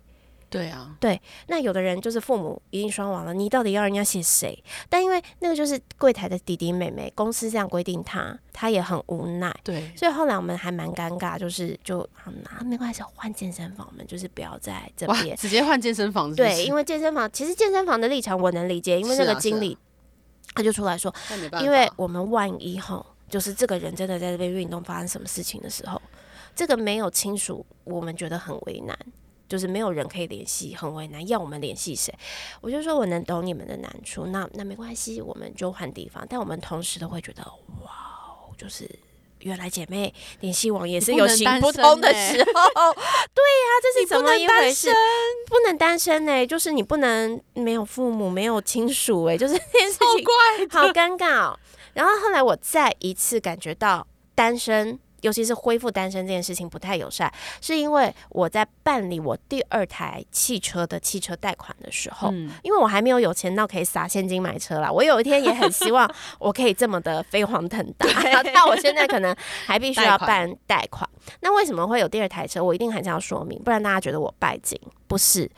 [0.53, 4.63] 对啊，对，那有的人就是父母已经双亡了，你到底要人家写谁？
[4.87, 9.51] 但因为那个就是柜台的弟弟妹妹，公司这样规定他，他也很无奈。
[9.63, 16.31] 对，所以后来我们还蛮尴尬，就是就啊没关系，换健身房，我们就是不要在这边直接换健身房。
[16.35, 19.75] 对，因为健身房其实健身房的立场我能理解，因为那个经理
[20.53, 21.11] 他就出来说，
[21.63, 25.99] 因为我们万一哈，就是这个人真的在这边运动发生什么事情的时候，
[26.55, 28.95] 这个没有亲属，我们觉得很为难。
[29.49, 32.13] 就是没有人可以联系，很为难，要我们联系谁？
[32.61, 36.25] 我就说我能懂你们的难处，那那没关系，我们就换地方。
[36.27, 37.43] 但我们同时都会觉得，
[37.83, 37.91] 哇，
[38.57, 38.89] 就是
[39.39, 42.93] 原来姐妹联系网也是有行不通的时候。
[43.35, 44.89] 对呀，这是怎么一回事？
[45.47, 51.55] 不能单身呢，就是你不能没有父母，没有亲属，哎，就是这件事情好尴尬。
[51.93, 54.99] 然后后来我再一次感觉到单身。
[55.23, 62.31] 尤其是恢复单身这件事情不太友善，是因为我在办理我第二台汽车的汽车贷款的时候，
[62.61, 64.91] 因为我还没有有钱到可以撒现金买车啦。
[64.91, 66.09] 我有一天也很希望
[66.39, 68.07] 我可以这么的飞黄腾达，
[68.53, 71.09] 但我现在可能还必须要办贷款。
[71.39, 72.63] 那为什么会有第二台车？
[72.63, 74.79] 我一定还是要说明，不然大家觉得我拜金。
[75.07, 75.49] 不是，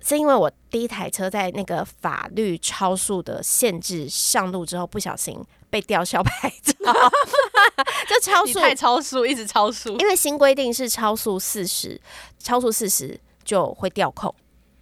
[0.00, 5.38] 是因为我第一台车在那个法律超速的限制上路之后，不小心。
[5.76, 6.72] 被吊销牌照，
[8.08, 9.90] 就超速太超速，一直超速。
[9.98, 12.00] 因为新规定是超速四十，
[12.38, 14.34] 超速四十就会吊扣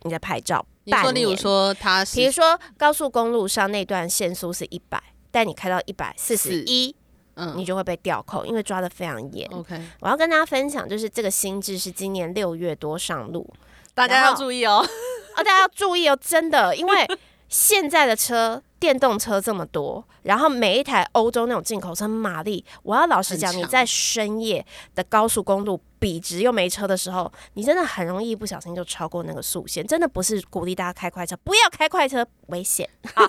[0.02, 0.64] 你的牌照。
[0.84, 5.02] 你说，例如说，他比如说高速公路上那段限速是一百，
[5.32, 6.94] 但你开到一百四十一，
[7.34, 9.48] 嗯，你就会被吊扣，因为抓的非常严。
[9.50, 13.52] OK，我要跟大家分享，就是这个新制是今年六月多上路，
[13.94, 14.86] 大家要注意哦。
[15.34, 17.04] 啊，大家要注意哦，真的，因为
[17.48, 18.62] 现在的车。
[18.84, 24.62] 电动车这么多，然后每一台欧洲那种进口车马力，我要老实讲，你在深夜
[24.94, 29.86] 的高速公路笔直又没车的时候，你真的很容易不小心就超过那个速限。
[29.86, 33.24] 真的不是鼓励大家开快车，不要开快车，危险 啊！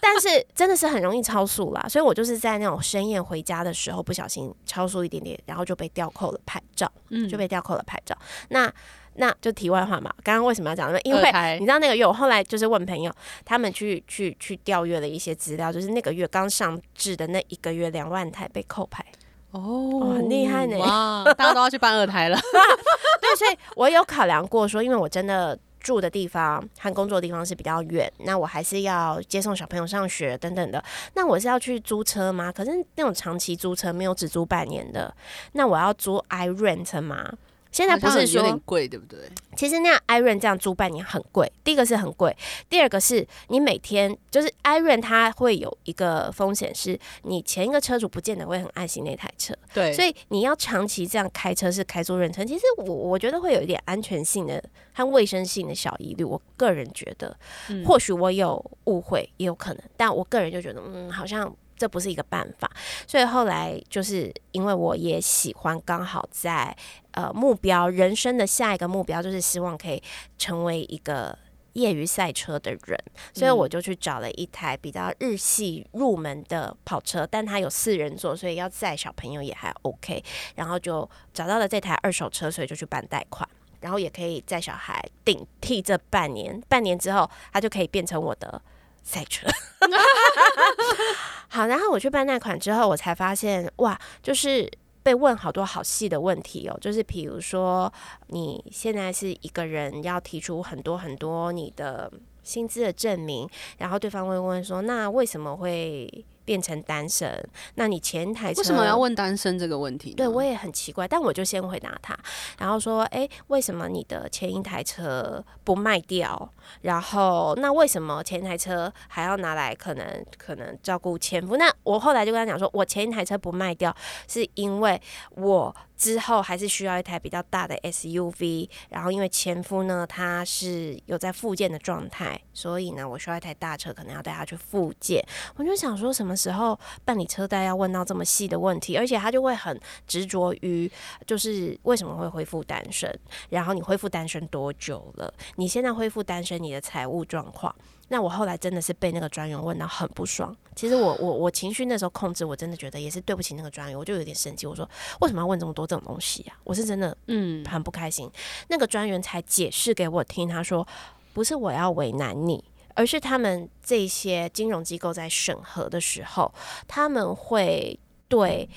[0.00, 8.16] 但是真的是很容易超速啦，所以我就是在那种深夜回家的时候不小心超速一点点，然后就被吊扣了牌照，嗯，就被吊扣了牌照。
[8.50, 8.72] 那
[9.16, 10.98] 那就题外话嘛，刚刚为什么要讲呢？
[11.02, 11.20] 因为
[11.58, 13.12] 你知道那个月，我后来就是问朋友，
[13.44, 19.04] 他们去去去调阅了一些资料，就是那个月刚上市的那一个月，两万台被扣牌，
[19.52, 22.38] 哦，很厉害呢，哇，大家都要去办二胎了。
[23.20, 30.82] 对，所以我有考量过说，因为我真的住的地方和工作的地方是比较远，那我还是要接送小朋友上学等等的。
[31.14, 32.50] 那我是要去租车吗？
[32.50, 35.14] 可是那种长期租车没有只租半年的，
[35.52, 37.32] 那我要租 i rent 吗？
[37.74, 39.18] 现在不是说有点贵，对不对？
[39.56, 41.50] 其实那样 i r o n 这样租半年很贵。
[41.64, 42.34] 第一个是很贵，
[42.70, 49.52] 第二个是你每天就是 i r o n 它会有一个风险，是你前一个车主不见得会很爱惜那台车。
[49.72, 56.22] 对，所以你要长期这样开车是开租认车，其实我我觉得会有一点安全性的和卫生性的小疑虑。
[56.22, 57.36] 我个人觉得，
[57.84, 61.52] 或许我有误会，也有可能，但我个人就觉得，嗯，好像。
[61.76, 62.70] 这不是一个办法，
[63.04, 66.74] 所以后来就是因为我也喜欢，刚好在
[67.14, 70.02] 呃目标人生的下一个目标就是希望可以
[70.38, 71.36] 成为一个
[71.72, 72.98] 业余赛车的人，
[73.32, 80.22] 所以我就去找了一台比较日系入门的跑车，但它有四人座，所以要载小朋友也还 OK，
[80.54, 83.48] 然后就找到了这台二手车，所以就去办贷款，
[83.80, 88.62] 然后也可以载小孩顶替这半年，半年之后他就可以变成我的。
[89.06, 89.46] 赛车，
[91.48, 94.66] 好，然后我去办贷款之后，我才发现哇，就是
[95.04, 97.92] 被问好多好细的问题哦，就是比如说
[98.28, 102.10] 你现在是一个人，要提出很多很多你的
[102.42, 106.24] 薪资的证明，然后对方会问说，那为什么会？
[106.44, 110.14] 变成单身，那你前台车为什么要问单身这个问题？
[110.14, 112.16] 对我也很奇怪，但我就先回答他，
[112.58, 116.50] 然后说：“哎，为什么你的前一台车不卖掉？
[116.82, 121.56] 然后那为什么前一台车还要拿来可能可能照顾前夫？
[121.56, 123.94] 那我后来就跟他讲说，我前一台车不卖掉，
[124.28, 135.24] 是因为我。”之后还是需要一台比较大的 SUV，然后因为前夫呢他是有在复健的状态，所以呢我需要一台大车，可能要带他去复健。
[135.56, 140.90] 我就想说什么时候办理车贷要问到这么细的问题，而且他就会很执着于
[141.26, 143.18] 就是为什么会恢复单身，
[143.50, 145.32] 然后你恢复单身多久了？
[145.56, 147.74] 你现在恢复单身，你的财务状况？
[148.08, 150.54] 那我后来真的是被那个专员问到很不爽。
[150.76, 154.66] 其实我我我情绪那时候控制，我真的觉得也是对不起那个专员，我就有点生气。
[154.66, 154.88] 我说
[155.20, 156.56] 为什么要问这么多这种东西啊？
[156.64, 158.30] 我是真的嗯很不开心。
[158.68, 160.86] 那个专员才解释给我听，他说
[161.32, 162.62] 不是我要为难你，
[162.94, 166.52] 而是他们这些金融机构在审核的时候，
[166.86, 168.68] 他们会对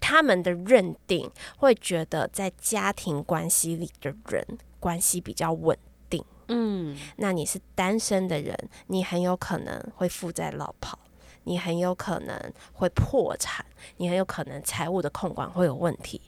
[0.00, 4.46] 他们的认定会觉得在家庭关系里的人
[4.78, 5.76] 关系比较稳。
[6.48, 8.56] 嗯，那你是单身的人，
[8.88, 10.98] 你很有可能会负债老跑，
[11.44, 13.64] 你很有可能会破产，
[13.98, 16.20] 你很有可能财务的控管会有问题。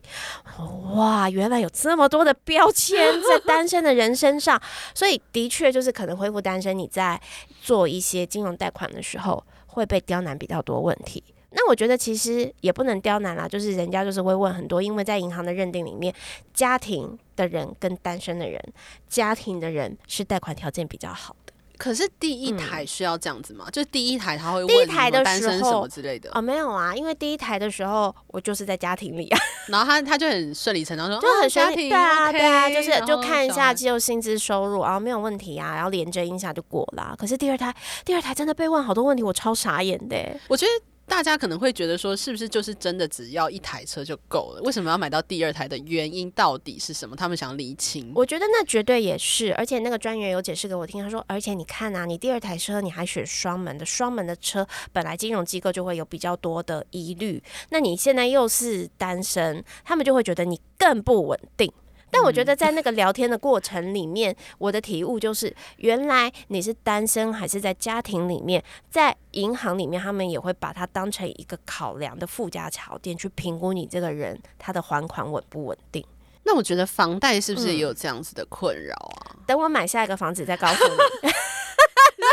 [0.94, 4.60] 哇，原来有这么多的标签在单身的人身上，
[4.94, 7.20] 所以的确就是可能恢复单身，你在
[7.60, 11.22] 做一些金融贷款的时候会被刁难比较多问题。
[11.52, 16.14] 那我觉得其实也不能刁难啦，就是人家就是会问很多，因为在银行的认定里面，
[16.54, 18.62] 家庭的人跟单身的人，
[19.08, 21.52] 家庭的人是贷款条件比较好的。
[21.76, 23.66] 可是第一台需要这样子吗？
[23.72, 37.16] 就第一台他会问台的单身什么之类的哦，没有啊，因为第一台的时候我就是在家庭里啊， 然后他他就很顺理成章说就很家庭，对啊对啊，就是就看一下就薪资收入啊，没有问题啊，然后连着一下就过了。
[37.18, 40.38] 可是第二台第二台真的被问好多问题，我超傻眼的。
[40.48, 40.70] 我觉得。
[41.10, 44.62] 大家可能会觉得说，是不是就是真的只要一台车就够了？
[44.62, 47.16] 为什么要买到第二台的原因到底是什么？
[47.16, 48.12] 他们想理清。
[48.14, 61.70] 我觉得那绝对也是，而且那个专员有解释给我听，他说，而且你看啊，你第二台车你还选双门的，双门的车本来金融机构就会有比较多的疑虑，那你现在又是单身，他们就会觉得你更不稳定。
[62.10, 76.04] 但我觉得在那个聊天的过程里面，我的体悟就是，原来你是单身还是在家庭里面，在银行里面，他们也会把它当成一个考量的附加条件去评估你这个人他的还款稳不稳定。
[76.42, 79.36] 那我觉得房贷是不是也有这样子的困扰啊？
[79.46, 81.30] 等我买下一个房子再告诉你。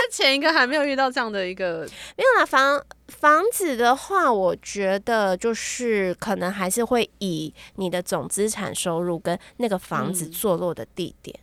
[0.08, 1.80] 那前一个还没有遇到这样的一个
[2.16, 11.38] 没有啦，房房子的话，我觉得就是可能还是会以你的总资产收入跟那个房子坐落的地点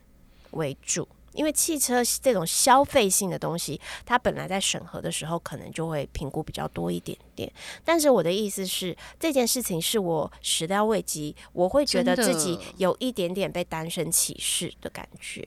[0.53, 7.51] 为主，因为汽车这种消费性的东西，它本来在审核的时候可能就会评估比较多一点点。
[7.85, 15.47] 但是我的意思是，这件事情是我始料未及，我会觉得自己有一点点被单身歧视的感觉。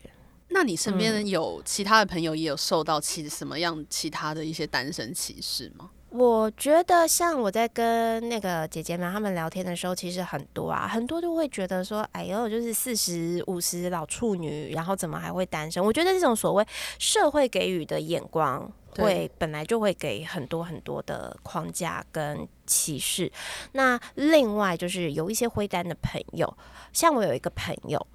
[0.49, 5.91] 那你身边有其他的朋友也有受到其什么样其他的一些单身歧视吗？
[6.09, 15.83] 我觉得像我在跟那个姐姐们他们聊天的时候，其实很多啊，很多都会觉得说，哎呦，就是四十五十老处女，然后怎么还会单身？
[15.83, 16.65] 我觉得这种所谓
[16.97, 23.29] 社会给予的眼光，会本来就会给很多很多的框架跟歧视。
[23.73, 26.57] 那另外就是有一些灰单的朋友，
[26.93, 28.07] 像我有一个朋友。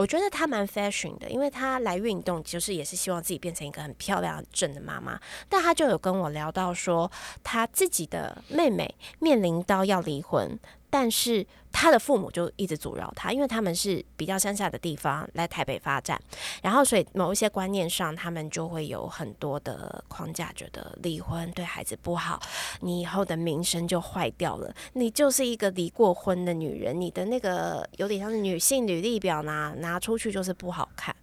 [0.00, 5.20] 我觉得她蛮 fashion 的，因为她来运动就是也是希望自己变成一个很漂亮、正的妈妈。
[5.46, 10.58] 但她就有跟我聊到说，她自己的妹妹面临到要离婚。
[10.90, 16.20] 但是他的父母就一直阻挠他，因为他们是比较乡下的地方来台北发展，
[16.62, 22.40] 然后所以某一些观念上，他们就会有很多的框架，觉得离婚对孩子不好，
[22.80, 31.14] 你以后的名声就坏掉了，你就是一个离过婚的女人，你的那个有点像是女性履历表拿拿出去就是不好看，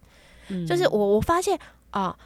[0.66, 1.58] 就是我我发现
[1.90, 2.18] 啊。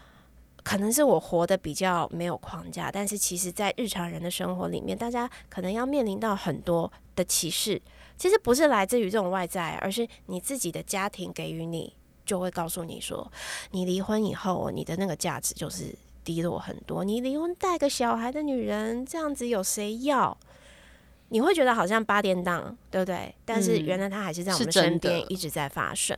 [0.62, 7.80] 可能是我活得比较没有框架，但是其实，在日常人的生活里面，大家可能要面临到很多的歧视。
[8.16, 11.92] 其实不是来自于这种外在，而是你自己的家庭给予你，
[12.24, 13.30] 就会告诉你说，
[13.72, 15.92] 你离婚以后，你的那个价值就是
[16.22, 17.02] 低落很多。
[17.02, 20.36] 你离婚带个小孩的女人，这样子有谁要？
[21.30, 23.34] 你会觉得好像八点档，对不对？
[23.44, 26.16] 但是原来他还是在我们身边一直在发生。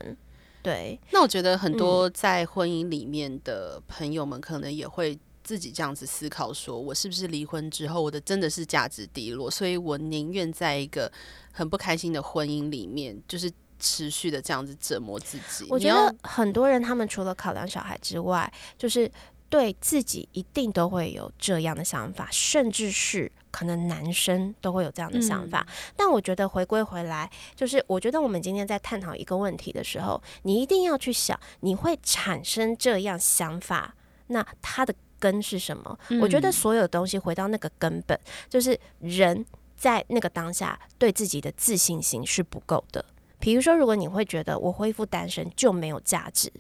[0.65, 11.13] 对，那我觉得很多在婚姻里面的朋友们，可能也会自己这样子思考：，说我是不是离婚之后，我的真的是价值低落，所以我宁愿在一个
[11.53, 15.67] 很不开心的婚姻里面，就是持续的这样子折磨自己。
[15.69, 19.13] 我觉得很多人他们除了考量小孩之外，就是
[19.51, 23.31] 对自己一定都会有这样的想法，甚至是。
[23.55, 25.65] 可能男生都会有这样的想法，
[25.97, 33.95] 但我觉得回归回来，就是我觉得我们今天在探讨一个问题的时候，你一定要去想，你会产生这样想法，
[34.27, 35.97] 那它的根是什么？
[36.21, 39.47] 我觉得所有东西回到那个根本，就是人
[39.77, 43.05] 在那个当下对自己的自信心是不够的。
[43.39, 46.51] 比如说，如果你会觉得我恢复单身就没有价值。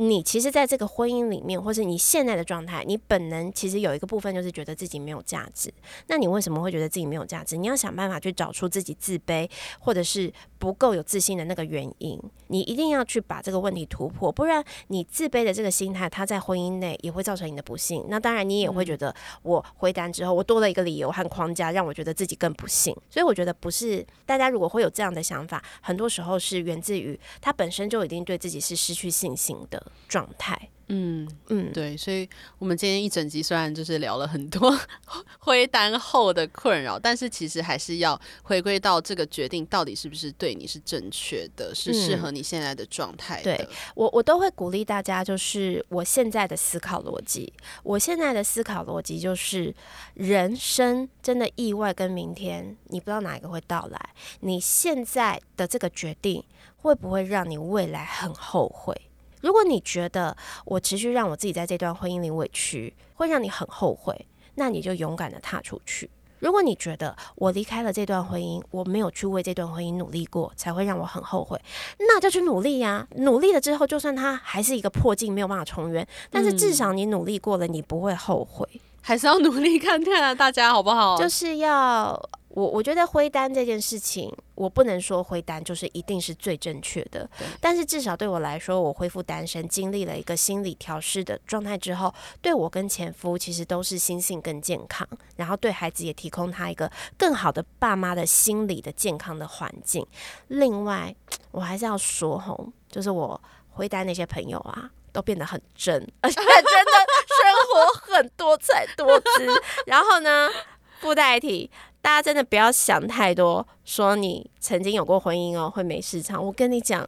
[0.00, 5.72] 你其实，在这个婚姻里面，或是你现在的状态，你本能其实有一个部分就是觉得自己没有价值。
[6.06, 7.56] 那你为什么会觉得自己没有价值？
[7.56, 12.16] 你要想办法去找出自己自卑或者是不够有自信的那个原因。
[12.46, 18.04] 你一定要去把这个问题突破，不然你自卑的这个心态，它在婚姻内也会造成你的不幸。
[18.08, 22.94] 那当然，你也会觉得我回单之后，我多了一个理由和框架，让我觉得自己更不幸。
[23.10, 29.82] 所以我觉得不是大家如果会有这样的想法，很多时候是源自于他本身就已经对自己是失去信心的。
[30.08, 30.68] 状态。
[30.90, 32.26] 嗯嗯，对，所以
[32.58, 34.74] 我们今天一整集虽然就是聊了很多
[35.38, 43.42] 灰单后的困扰，但是其实还是要回归到这个决定到底是不是对你是正确的，是适合你现在的状态。
[43.42, 49.74] 对我，我都会鼓励大家，就是我现在的思考逻辑，我现在的思考逻辑就是，
[50.14, 56.42] 人生真的意外跟明天你不知道哪一个会到来，你现在的这个决定
[56.78, 58.98] 会不会让你未来很后悔？
[59.40, 66.10] 如果你觉得我持续让我自己在这段婚姻里委屈，会让你很后悔，那你就勇敢的踏出去。
[66.40, 71.60] 如果你觉得我离开了这段婚姻，我没有去为这段婚姻努力过，才会让我很后悔，
[71.98, 73.06] 那就去努力呀！
[73.16, 78.68] 努力了之后，就算它还是一个破镜，没有办法重圆，但是至少你努力过了，你不会后悔。
[79.00, 81.16] 还是要努力看看啊，大家好不好？
[81.16, 82.30] 就是要。
[82.58, 87.30] 我我觉得灰单这件事情，我不能说灰单就是一定是最正确的，
[87.60, 95.06] 但是至少对我来说，我恢复单身，经历了一个心理调试的状态之后，对我跟前夫其实都是心性更健康，
[95.36, 100.04] 然后对孩子也提供他一个更好的爸妈的心理的健康的环境。
[100.48, 101.14] 另外，
[101.52, 103.40] 我还是要说吼，就是我
[103.70, 106.92] 灰单那些朋友啊，都变得很真，而且真的
[107.38, 109.62] 生活很多彩多姿。
[109.86, 110.50] 然后呢，
[110.98, 111.70] 附带一提。
[112.00, 116.42] 大家真的不要想太多，说你曾经有过婚姻哦，会没市场。
[116.44, 117.06] 我跟你讲，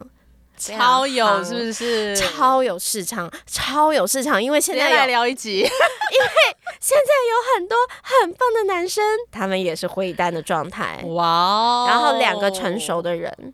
[0.57, 2.15] 超有是不是？
[2.15, 4.41] 超有市场，超有市场。
[4.41, 5.69] 因为现在来聊一集， 因为
[6.79, 11.03] 现在有很多很棒的男生，他们也是灰单的状态。
[11.05, 11.87] 哇！
[11.87, 13.53] 然后两个成熟的人，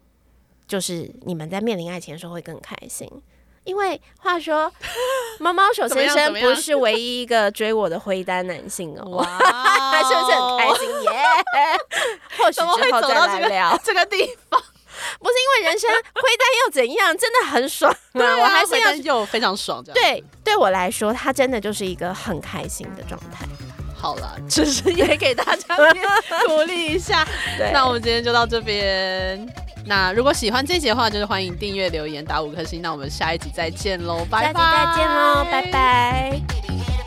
[0.68, 3.10] 就是你们在面临爱情的时候会更开心。
[3.68, 4.72] 因为话说，
[5.40, 11.12] 猫猫手先生不是唯一一个追我的灰单男性哦，他是不是很开心耶？
[12.40, 14.60] 或许之后再来聊这个地方，
[15.20, 17.16] 不是因为人生灰单又怎样？
[17.18, 18.38] 真的很爽啊！
[18.40, 23.46] 我还是要又非常爽，对对我来说，他真的就是一个很开心的状态。
[24.00, 25.76] 好了，只是也给大家
[26.48, 27.28] 鼓励一下。
[27.74, 29.46] 那我们今天就到这边。
[29.86, 32.82] 那如果喜欢这集的话，就是欢迎订阅、留言、打五颗星。
[32.82, 34.62] 那我们下一集再见喽，拜拜！
[34.62, 37.07] 下集再见喽，拜拜。